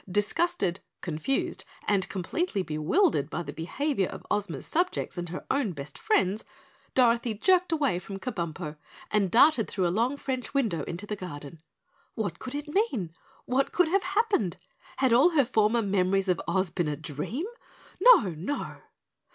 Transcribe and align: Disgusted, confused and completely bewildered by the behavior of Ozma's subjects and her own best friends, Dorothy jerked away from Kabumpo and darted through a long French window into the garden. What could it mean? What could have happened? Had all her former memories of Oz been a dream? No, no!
Disgusted, 0.09 0.79
confused 1.01 1.63
and 1.87 2.09
completely 2.09 2.63
bewildered 2.63 3.29
by 3.29 3.43
the 3.43 3.53
behavior 3.53 4.07
of 4.07 4.25
Ozma's 4.31 4.65
subjects 4.65 5.15
and 5.15 5.29
her 5.29 5.45
own 5.51 5.73
best 5.73 5.95
friends, 5.95 6.43
Dorothy 6.95 7.35
jerked 7.35 7.71
away 7.71 7.99
from 7.99 8.17
Kabumpo 8.17 8.77
and 9.11 9.29
darted 9.29 9.67
through 9.67 9.85
a 9.85 9.93
long 9.93 10.17
French 10.17 10.55
window 10.55 10.81
into 10.85 11.05
the 11.05 11.15
garden. 11.15 11.61
What 12.15 12.39
could 12.39 12.55
it 12.55 12.67
mean? 12.67 13.13
What 13.45 13.71
could 13.71 13.89
have 13.89 14.01
happened? 14.01 14.57
Had 14.97 15.13
all 15.13 15.29
her 15.37 15.45
former 15.45 15.83
memories 15.83 16.29
of 16.29 16.41
Oz 16.47 16.71
been 16.71 16.87
a 16.87 16.95
dream? 16.97 17.45
No, 17.99 18.31
no! 18.35 18.77